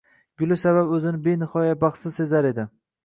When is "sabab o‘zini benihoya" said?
0.61-1.77